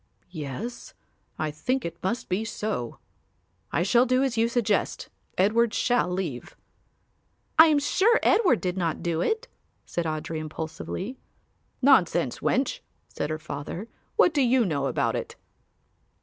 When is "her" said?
13.29-13.37